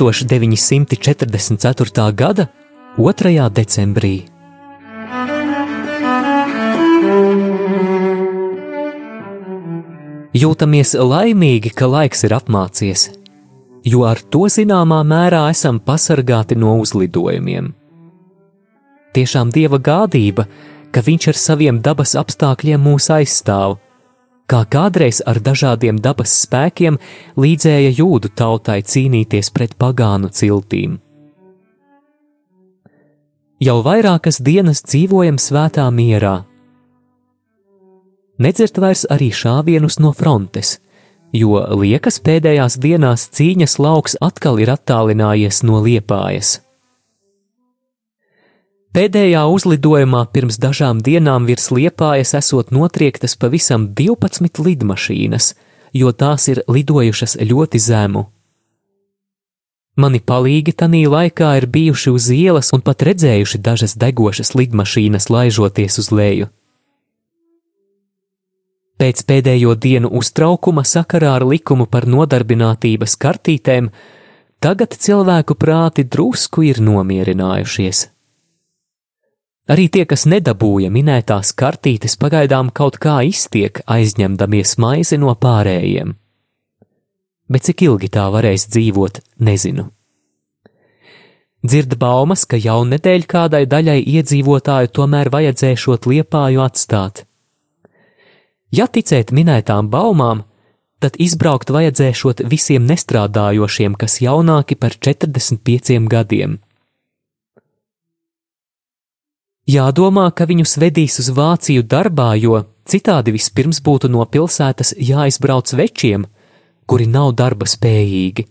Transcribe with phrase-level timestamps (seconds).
[0.00, 2.12] 1944.
[2.16, 2.48] gada
[2.96, 3.52] 2.
[3.52, 4.24] decembrī.
[10.32, 13.12] Jūtamies laimīgi, ka laiks ir apmācies,
[13.84, 17.76] jo ar to zināmā mērā esam pasargāti no uzlidojumiem.
[19.12, 20.48] Tiešām dieva gādība,
[20.96, 23.76] ka viņš ar saviem dabas apstākļiem mūs aizstāv
[24.50, 26.98] kā kādreiz ar dažādiem dabas spēkiem
[27.38, 30.98] līdzēja jūdu tautai cīnīties pret pagānu ciltīm.
[33.60, 36.40] Jau vairākas dienas dzīvojam svētā mierā.
[38.40, 40.78] Nedzert vairs arī šāvienus no frontes,
[41.36, 46.56] jo liekas pēdējās dienās cīņas lauks atkal ir attālinājies no liepājas.
[48.90, 55.52] Pēdējā uzlidojumā pirms dažām dienām virs liepājas esot notriektas pavisam 12 lidmašīnas,
[55.94, 58.24] jo tās ir lidojušas ļoti zemu.
[60.00, 66.02] Mani palīgi tanī laikā ir bijuši uz ielas un pat redzējuši dažas degošas lidmašīnas laižoties
[66.02, 66.50] uz leju.
[68.98, 73.94] Pēc pēdējo dienu uztraukuma sakarā ar likumu par nodarbinātības kartītēm,
[74.58, 78.08] tagad cilvēku prāti drusku ir nomierinājušies.
[79.70, 86.16] Arī tie, kas nedabūja minētās kartītes, pagaidām kaut kā iztiek, aizņemdamies maizi no pārējiem.
[87.50, 89.86] Bet cik ilgi tā varēs dzīvot, nezinu.
[91.62, 97.26] Dzird baumas, ka jau nedēļ kādai daļai iedzīvotāju tomēr vajadzēšot liepāju atstāt.
[98.72, 100.44] Ja ticēt minētām baumām,
[101.02, 106.58] tad izbraukt vajadzēšot visiem nestrādājošiem, kas jaunāki par 45 gadiem.
[109.68, 116.24] Jādomā, ka viņus vedīs uz Vāciju darbā, jo citādi vispirms būtu no pilsētas jāizbrauc večiem,
[116.86, 118.46] kuri nav darba spējīgi,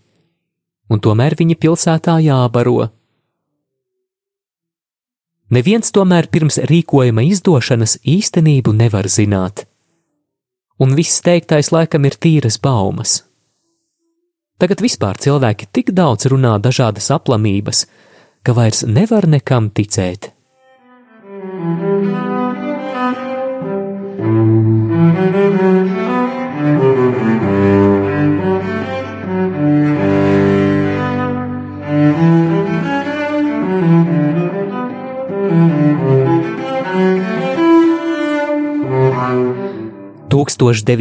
[0.90, 2.92] un tomēr viņi pilsētā jābaro.
[5.50, 9.66] Neviens tomēr pirms rīkojuma izdošanas īstenību nevar zināt,
[10.78, 13.24] un viss teiktais laikam ir tīras baumas.
[14.60, 17.88] Tagad vispār cilvēki tik daudz runā dažādas aplamības,
[18.44, 20.36] ka vairs nevar nekam ticēt.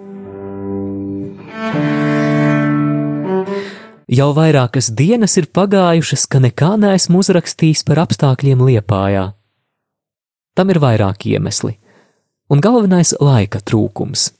[4.09, 9.25] Jau vairākas dienas ir pagājušas, ka nekā neesmu uzrakstījis par apstākļiem Liepājā.
[10.57, 11.75] Tam ir vairāki iemesli,
[12.49, 14.31] un galvenais- laika trūkums.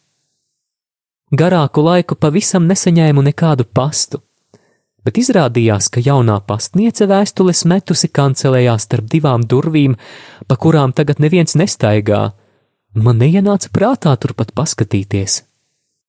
[1.37, 4.23] Garāku laiku pavisam nesaņēmu nekādu pastu,
[5.05, 9.99] bet izrādījās, ka jaunā pastniece vēstules metusi kancelējā starp divām durvīm,
[10.49, 12.33] pa kurām tagad neviens nestaigā,
[12.97, 15.43] un man neienāca prātā turpat paskatīties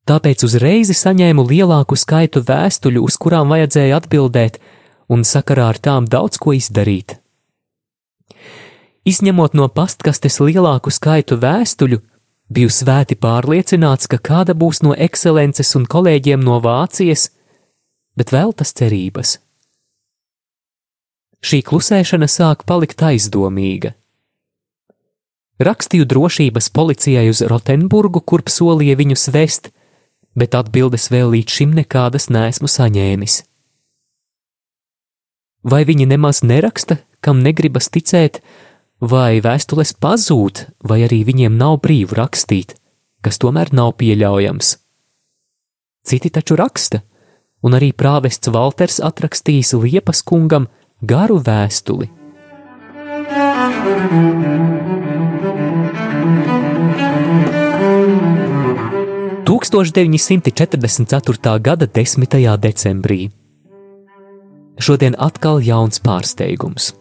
[0.09, 4.59] tāpēc uzreiz saņēmu lielāku skaitu vēstuļu, uz kurām vajadzēja atbildēt,
[5.09, 7.19] un sakarā ar tām daudz ko izdarīt.
[9.09, 12.01] Izņemot no pastkastes lielāku skaitu vēstuļu,
[12.49, 17.29] biju svēti pārliecināts, ka kāda būs no ekscelences un kolēģiem no Vācijas,
[18.17, 19.37] bet vēl tas cerības.
[21.39, 23.93] Šī klusēšana sāk palikt aizdomīga.
[25.59, 29.71] Rakstīju drošības policijai uz Rotenburgu, kurp solīja viņus vest,
[30.39, 33.41] bet atbildes vēl līdz šim nekādas neesmu saņēmis.
[35.69, 38.39] Vai viņi nemaz neraksta, kam negribas ticēt,
[39.03, 42.77] vai vēstules pazūd, vai arī viņiem nav brīvu rakstīt,
[43.21, 44.77] kas tomēr nav pieļaujams.
[46.07, 47.03] Citi taču raksta,
[47.61, 50.71] un arī prāvests Valters atrakstījis Liepas kungam
[51.03, 52.15] garu vēstuli.
[53.29, 54.68] Thank you.
[59.69, 61.59] 1944.
[61.61, 62.57] gada 10.
[62.57, 63.29] decembrī.
[64.79, 66.93] Šodien atkal jauns pārsteigums.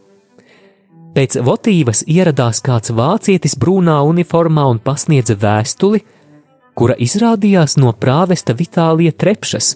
[1.16, 6.02] Pēc votīvas ieradās kāds vācietis brūnā uniformā un pasniedza vēstuli,
[6.78, 9.72] kura izrādījās no prāvesta Vitālija Trepšas,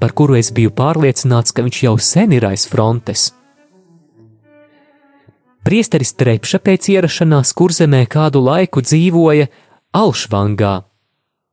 [0.00, 3.30] par kuru es biju pārliecināts, ka viņš jau sen ir aiz frontes.
[5.66, 9.48] Priesteris Trepša pēc ierašanās kurzemē kādu laiku dzīvoja
[9.96, 10.74] Alšvangā,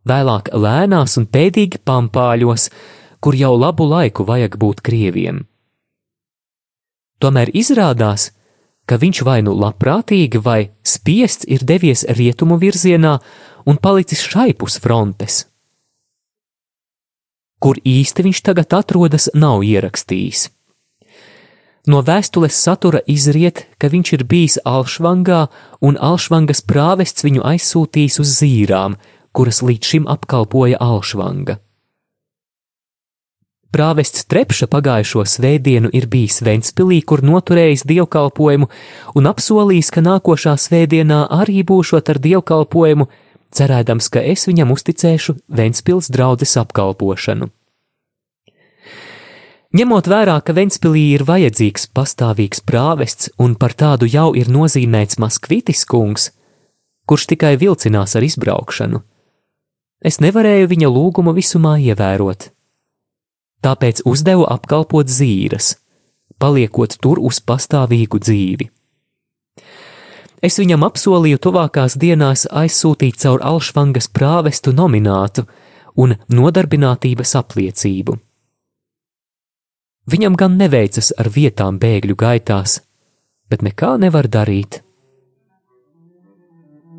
[0.09, 2.69] vēlāk lēnās un pēdīgi pampāļos,
[3.23, 5.43] kur jau labu laiku vajag būt krieviem.
[7.23, 8.31] Tomēr izrādās,
[8.85, 13.17] ka viņš vai nu labprātīgi vai spiests ir devies rietumu virzienā
[13.65, 15.45] un palicis šaipus frontes.
[17.63, 20.49] Kur īsti viņš tagad atrodas, nav ierakstījis.
[21.87, 25.47] No vēstules satura izriet, ka viņš ir bijis Alšvangā
[25.83, 28.95] un Alšvangas prāvests viņu aizsūtījis uz zīrām,
[29.33, 31.57] kuras līdz šim apkalpoja Alšvanga.
[33.73, 38.67] Prāvests Trepša pagājušo svētdienu ir bijis Ventspilī, kur noturējis dievkalpojumu
[39.17, 43.07] un apsolījis, ka nākošā svētdienā arī būšot ar dievkalpojumu,
[43.57, 47.49] cerēdams, ka es viņam uzticēšu Ventspils draudzes apkalpošanu.
[49.73, 55.81] Ņemot vērā, ka Ventspilī ir vajadzīgs pastāvīgs prāvests un par tādu jau ir nozīmēts Maskvitis
[55.89, 56.29] kungs,
[57.09, 59.01] kurš tikai vilcinās ar izbraukšanu,
[60.03, 62.49] es nevarēju viņa lūgumu visumā ievērot.
[63.63, 65.77] Tāpēc uzdevu apkalpot zīras,
[66.37, 68.69] paliekot tur uz pastāvīgu dzīvi.
[70.43, 75.45] Es viņam apsolīju tuvākās dienās aizsūtīt caur Alšvangas prāvestu nominātu
[75.95, 78.17] un nodarbinātības apliecību.
[80.11, 82.81] Viņam gan neveicas ar vietām bēgļu gaitās,
[83.47, 84.81] bet nekā nevar darīt.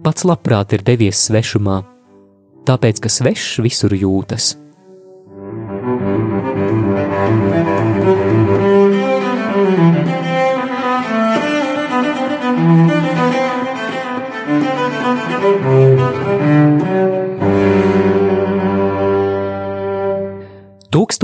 [0.04, 1.82] Pats labprāt ir devies svešumā,
[2.66, 4.54] tāpēc ka svešs visur jūtas.
[5.84, 6.14] Thank you.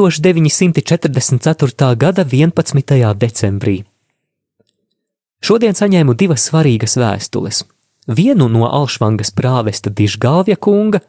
[0.01, 1.97] 1944.
[1.97, 3.15] gada 11.
[3.15, 3.85] decembrī.
[5.41, 7.65] Šodien saņēmu divas svarīgas vēstules.
[8.09, 11.01] Vienu no Alšvangas prāvesta Dižgalvja kunga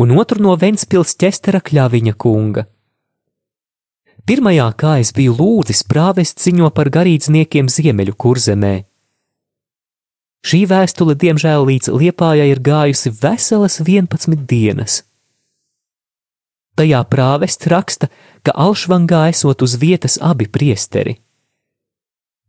[0.00, 2.64] un otru no Ventspils ķestera Kļaviņa kunga.
[4.24, 8.74] Pirmajā, kā es biju lūdzis, prāvests ziņo par garīdzniekiem Ziemeļu kurzemē.
[10.46, 15.02] Šī vēstule, diemžēl, līdz Liepājai ir gājusi veselas 11 dienas.
[16.80, 18.08] Tajā prāvests raksta,
[18.40, 21.18] ka Alšvangā esot uz vietas abi priesteri.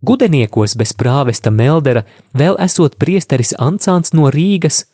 [0.08, 4.86] Gudeniekos bez prāvesta Meldera vēl esot priesteris Ancāns no Rīgas,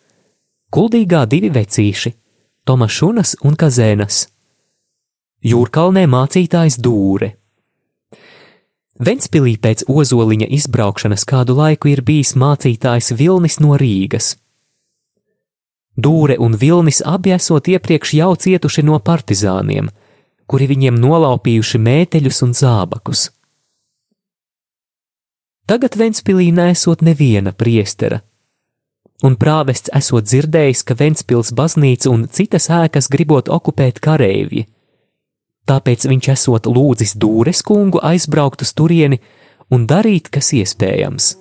[0.73, 2.17] kuldīgā divi vecīši-
[2.67, 4.25] Tomašunas un Kazēnas.
[5.47, 7.29] Jūrkalnē mācītājs Dūre.
[8.99, 14.33] Ventspilī pēc ozoliņa izbraukšanas kādu laiku ir bijis mācītājs Vilnis no Rīgas.
[15.95, 19.87] Dūre un Vilnis abi esot iepriekš jau cietuši no partizāniem,
[20.43, 23.29] kuri viņiem nolaupījuši mēteļus un zābakus.
[25.71, 28.19] Tagad Ventspilī nesot neviena priestera,
[29.25, 34.67] un prāvests esot dzirdējis, ka Ventspils baznīca un citas ēkas gribot okupēt kareivji.
[35.67, 39.19] Tāpēc viņš esot lūdzis Dūres kungu aizbraukt uz turieni
[39.73, 41.33] un darīt, kas iespējams.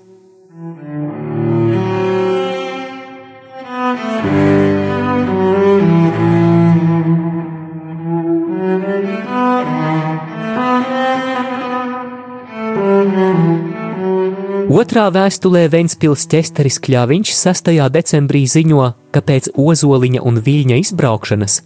[14.76, 17.72] Otrā vēstulē Ventspils ķesteris Kļāviņš 6.
[17.94, 21.56] decembrī ziņo, ka pēc ozoliņa un viļņa izbraukšanas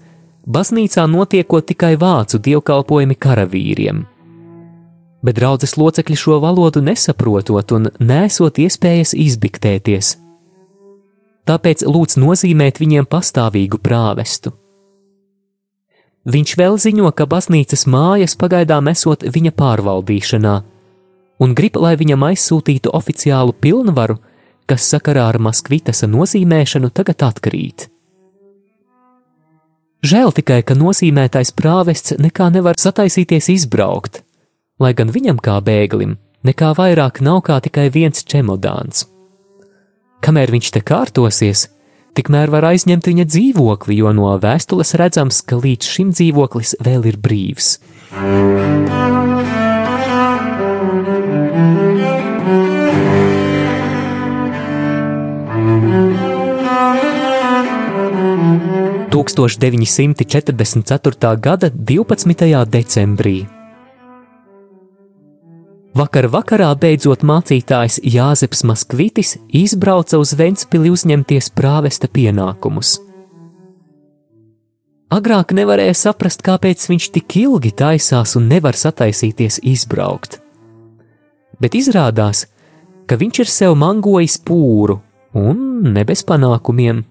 [0.47, 4.07] baznīcā notiekot tikai vācu dievkalpojumi karavīriem.
[5.27, 10.17] Bet draudzes locekļi šo valodu nesaprotot un nesot iespējas izbiktēties–
[11.51, 14.53] tāpēc lūdz nozīmēt viņiem pastāvīgu prāvestu.
[16.31, 20.55] Viņš vēl ziņo, ka baznīcas mājas pagaidām esot viņa pārvaldīšanā,
[21.41, 24.21] un grib, lai viņam aizsūtītu oficiālu pilnvaru,
[24.71, 27.89] kas sakarā ar Maskvitas nozīmēšanu tagad atkrīt.
[30.01, 34.23] Žēl tikai, ka nozīmētais prāvests nekā nevar sataisīties izbraukt,
[34.81, 36.17] lai gan viņam kā bēglim
[36.47, 39.05] nekā vairāk nav kā tikai viens čemodāns.
[40.25, 41.69] Kamēr viņš te kārtosies,
[42.17, 47.21] tikmēr var aizņemt viņa dzīvokli, jo no vēstules redzams, ka līdz šim dzīvoklis vēl ir
[47.21, 47.75] brīvs.
[59.21, 61.37] 1944.
[61.37, 62.67] gada 12.
[62.67, 63.47] decembrī.
[65.93, 72.95] Vakar vakarā beidzot mācītājs Jāzeps Maskvitis izbrauca uz Ventspili uzņemties prāvesta pienākumus.
[75.13, 80.41] Agrāk nevarēja saprast, kāpēc viņš tik ilgi taisās un nevar sataisīties izbraukt.
[81.61, 82.47] Bet izrādās,
[83.05, 85.03] ka viņš ir sev mangojis pūru
[85.37, 87.10] un ne bez panākumiem.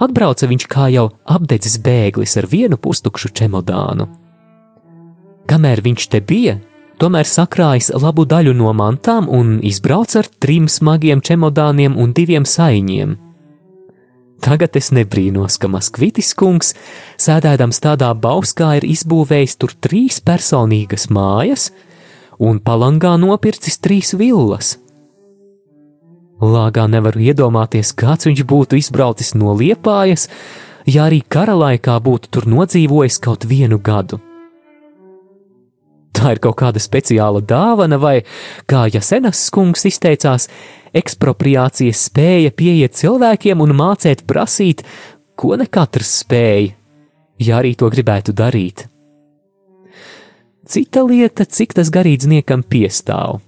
[0.00, 4.08] Atbrauca viņš kā jau apdedzis bēglis ar vienu pustukšu čemodānu.
[5.50, 6.56] Kamēr viņš te bija,
[7.00, 13.18] tomēr sakrājis labu daļu no mantām un izbrauca ar trim smagiem čemodāniem un diviem saiņiem.
[14.40, 16.72] Tagad es nebrīnos, ka Maskvitis kungs,
[17.20, 21.68] sēdēdams tādā bauskā, ir izbūvējis tur trīs personīgas mājas
[22.40, 24.78] un palangā nopircis trīs villas.
[26.40, 30.28] Lāgā nevaru iedomāties, kāds viņš būtu izbraucis no liepājas,
[30.88, 34.20] ja arī kara laikā būtu tur nodzīvojis kaut vienu gadu.
[36.16, 38.22] Tā ir kaut kāda speciāla dāvana, vai,
[38.68, 40.48] kā Jasenas kungs izteicās,
[40.96, 44.82] ekspropriācijas spēja pieiet cilvēkiem un mācīt prasīt,
[45.36, 46.72] ko ne katrs spēja,
[47.40, 48.88] ja arī to gribētu darīt.
[50.70, 53.40] Cita lieta, cik tas garīdzniekam piestāv.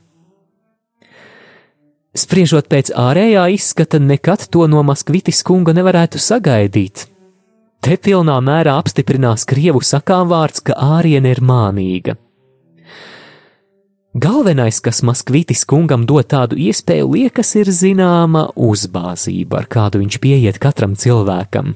[2.12, 7.06] Spriežot pēc ārējā izskata, nekad to no Maskvitis kunga nevarētu sagaidīt.
[7.82, 12.18] Te pilnā mērā apstiprinās krievu sakām vārds, ka āriene ir mānīga.
[14.12, 20.60] Galvenais, kas Maskvitis kungam dod tādu iespēju, liekas, ir zināma uzbāzība, ar kādu viņš pieiet
[20.60, 21.72] katram cilvēkam.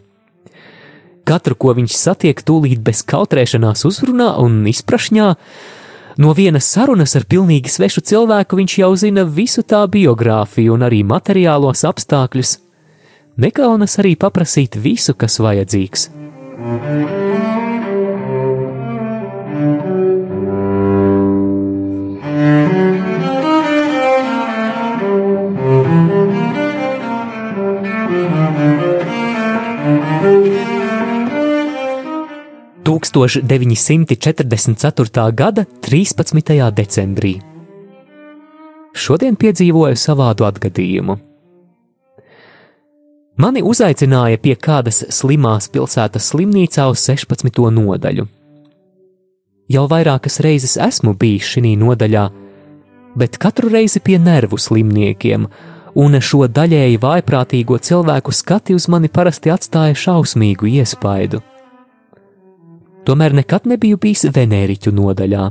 [1.27, 5.31] Katru, ko viņš satiek, tūlīt bez kautrēšanās uzrunā un izprašņā,
[6.17, 11.03] No vienas sarunas ar pilnīgi svešu cilvēku viņš jau zina visu tā biogrāfiju un arī
[11.05, 12.57] materiālos apstākļus.
[13.37, 16.11] Nekaunas arī paprasīt visu, kas vajadzīgs.
[16.57, 17.26] thank you
[33.17, 35.33] 1944.
[35.33, 36.71] gada 13.
[36.71, 37.41] decembrī.
[38.93, 41.17] Šodien piedzīvoju savādu atgadījumu.
[43.41, 47.73] Mani uzaicināja pie kādas slimās pilsētas slimnīcā uz 16.
[47.79, 48.29] nodaļu.
[49.73, 52.29] Jau vairākas reizes esmu bijis šī nodaļā,
[53.17, 55.49] bet katru reizi pie nervu slimniekiem,
[55.97, 61.41] un šo daļēji vājprātīgo cilvēku skati uz mani parasti atstāja šausmīgu iespaidu
[63.07, 65.47] tomēr nekad nebiju bijis Venēriķu nodaļā.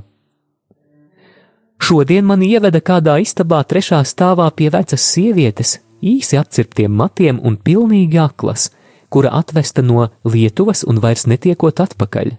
[1.85, 8.19] Šodien man ieveda kādā istabā trešā stāvā pie vecas sievietes, īsi apcirptiem matiem un pilnīgi
[8.21, 8.69] aklas,
[9.09, 12.31] kura atvesta no Lietuvas un vairs netiekot atpakaļ.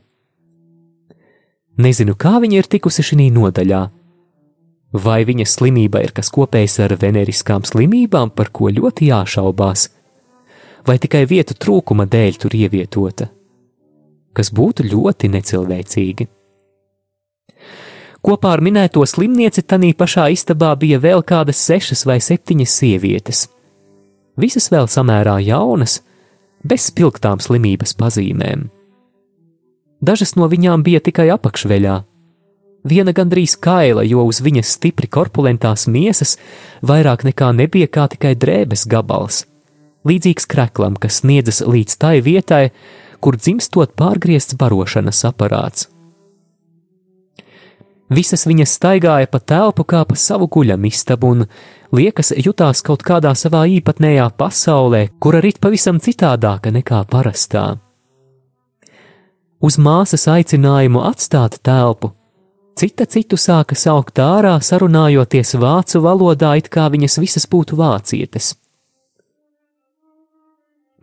[1.77, 3.83] Nezinu, kā viņa ir tikusi šī nodaļā.
[4.97, 9.91] Vai viņas slimība ir kas kopējs ar veneriskām slimībām, par ko ļoti jāšaubās,
[10.87, 13.36] vai tikai vietu trūkuma dēļ tur ievietota?
[14.37, 16.29] Kas būtu ļoti necilvēcīgi.
[18.27, 23.45] Kopā ar minēto slimnieci tanī pašā istabā bija vēl kādas sešas vai septiņas sievietes.
[24.37, 26.01] Visas vēl samērā jaunas,
[26.67, 28.67] bez spilgtām slimības pazīmēm.
[30.03, 31.95] Dažas no viņām bija tikai apakšveļā,
[32.87, 36.37] viena gandrīz kaila, jo uz viņas stipri korpulentās miesas
[36.83, 39.45] vairāk nekā nebija kā tikai drēbes gabals,
[40.07, 42.65] līdzīgs kreklam, kas sniedzas līdz tai vietai,
[43.21, 45.89] kur dzimstot pārgriezts barošanas aparāts.
[48.07, 51.47] Visas viņas staigāja pa telpu kā pa savu guļamistabu un
[51.91, 57.73] liekas jutās kaut kādā savā īpatnējā pasaulē, kura rit pavisam citādāka nekā parastā.
[59.59, 62.13] Uz māsas aicinājumu atstāt telpu,
[62.79, 68.55] cita citu sāka saukt ārā, sarunājoties vācu valodā, it kā viņas visas būtu vācietes.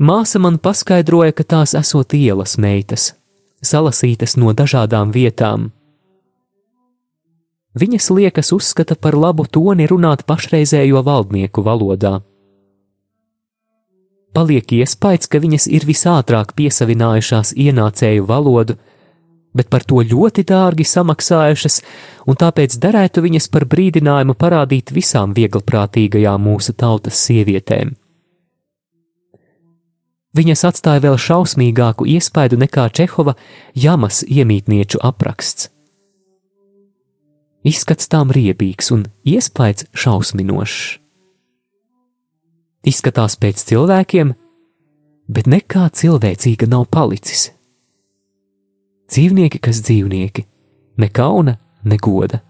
[0.02, 3.14] Māsa man paskaidroja, ka tās esot ielas meitas,
[3.62, 5.70] salasītas no dažādām vietām.
[7.78, 12.20] Viņas liekas uzskata par labu toni runāt pašreizējo valdnieku valodā.
[14.34, 18.80] Paliek iespējas, ka viņas ir visātrāk piesavinājušās ienācēju valodu,
[19.54, 21.82] bet par to ļoti dārgi samaksājušas,
[22.26, 27.94] un tāpēc derētu viņas par brīdinājumu parādīt visām vieglprātīgajām mūsu tautas sievietēm.
[30.34, 33.36] Viņas atstāja vēl šausmīgāku iespaidu nekā Čehova
[33.78, 35.70] jamas iemītnieču apraksts.
[37.64, 40.80] Izskats tām riebīgs un iespējas šausminošs.
[42.84, 44.34] Izskatās pēc cilvēkiem,
[45.32, 47.52] bet nekā cilvēcīga nav palicis.
[49.14, 50.44] Dzīvnieki, kas dzīvnieki,
[51.00, 51.56] ne kauna,
[51.88, 52.42] ne goda.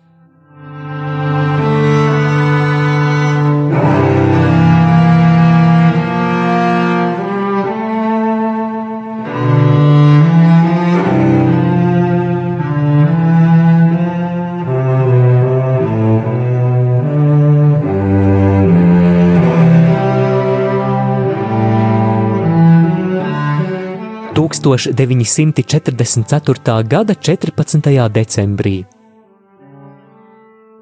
[24.64, 26.88] 1944.
[26.88, 28.10] gada 14.
[28.10, 28.86] decembrī.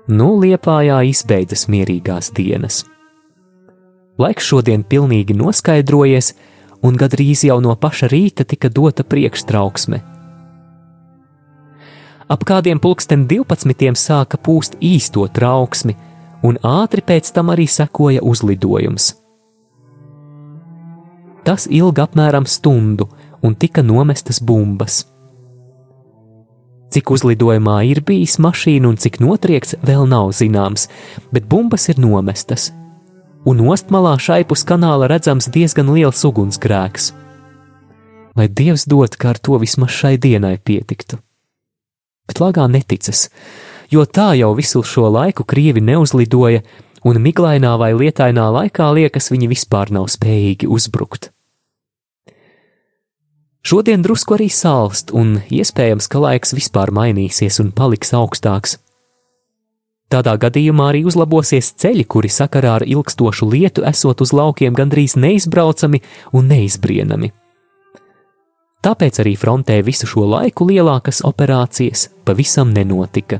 [0.08, 2.86] Nu, Liepājā izbeidzas mierīgās dienas.
[4.22, 6.38] Laiks šodien pilnīgi noskaidrojies,
[6.86, 9.98] un gandrīz jau no paša rīta tika dota priekštrauksme.
[12.30, 13.98] Ap kādiem pulksten 12.
[13.98, 15.98] sāka pūst īsto trauksmi,
[16.46, 19.18] un ātri pēc tam arī sekoja uzlidojums.
[21.42, 23.10] Tas ilga apmēram stundu,
[23.42, 25.06] un tika nomestas bumbas.
[26.92, 30.90] Cik uzlidojumā ir bijis mašīna un cik notriekts, vēl nav zināms,
[31.32, 32.72] bet bumbas ir nomestas,
[33.48, 37.14] un ostmalā šaipus kanāla redzams diezgan liels ugunsgrēks.
[38.36, 41.20] Lai Dievs dod, ka ar to vismaz šai dienai pietiktu.
[42.28, 43.30] Bet lagā neticas,
[43.92, 46.62] jo tā jau visu šo laiku krievi neuzlidoja,
[47.08, 51.32] un miglainā vai lietainā laikā liekas, viņi vispār nav spējīgi uzbrukt.
[53.72, 58.74] Šodien drusku arī sālst, un iespējams, ka laiks vispār mainīsies un paliks augstāks.
[60.12, 66.02] Tādā gadījumā arī uzlabosies ceļi, kuri sakarā ar ilgstošu lietu esot uz laukiem gandrīz neizbraucami
[66.36, 67.32] un neizbrienami.
[68.84, 73.40] Tāpēc arī frontē visu šo laiku lielākas operācijas pavisam nenotika.